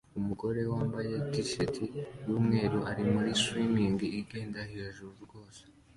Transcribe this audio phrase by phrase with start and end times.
[0.19, 1.75] Umugore wambaye t-shirt
[2.29, 3.75] yumweru ari muri swing
[4.19, 5.61] igenda hejuru rwose